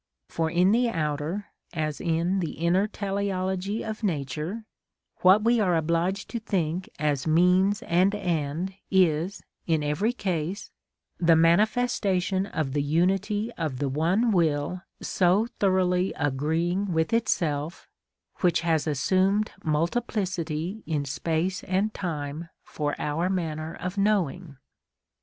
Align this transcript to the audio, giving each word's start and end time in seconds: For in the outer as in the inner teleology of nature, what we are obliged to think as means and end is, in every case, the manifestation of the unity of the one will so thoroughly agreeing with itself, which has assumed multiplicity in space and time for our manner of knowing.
For 0.29 0.49
in 0.49 0.71
the 0.71 0.89
outer 0.89 1.45
as 1.73 2.01
in 2.01 2.39
the 2.39 2.53
inner 2.53 2.87
teleology 2.87 3.83
of 3.83 4.01
nature, 4.01 4.65
what 5.17 5.43
we 5.43 5.59
are 5.59 5.75
obliged 5.77 6.27
to 6.31 6.39
think 6.39 6.89
as 6.97 7.27
means 7.27 7.83
and 7.83 8.15
end 8.15 8.73
is, 8.89 9.43
in 9.67 9.83
every 9.83 10.11
case, 10.11 10.71
the 11.19 11.35
manifestation 11.35 12.47
of 12.47 12.73
the 12.73 12.81
unity 12.81 13.51
of 13.59 13.77
the 13.77 13.89
one 13.89 14.31
will 14.31 14.81
so 15.03 15.45
thoroughly 15.59 16.13
agreeing 16.15 16.91
with 16.93 17.13
itself, 17.13 17.87
which 18.37 18.61
has 18.61 18.87
assumed 18.87 19.51
multiplicity 19.63 20.81
in 20.87 21.05
space 21.05 21.63
and 21.65 21.93
time 21.93 22.49
for 22.63 22.95
our 22.99 23.29
manner 23.29 23.75
of 23.75 23.99
knowing. 23.99 24.57